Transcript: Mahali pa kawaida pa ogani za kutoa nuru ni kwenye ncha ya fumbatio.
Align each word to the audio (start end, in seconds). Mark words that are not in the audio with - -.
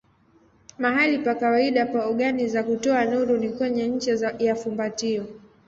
Mahali 0.79 1.17
pa 1.19 1.35
kawaida 1.37 1.85
pa 1.85 2.05
ogani 2.05 2.47
za 2.47 2.63
kutoa 2.63 3.05
nuru 3.05 3.37
ni 3.37 3.49
kwenye 3.49 3.87
ncha 3.87 4.35
ya 4.39 4.55
fumbatio. 4.55 5.25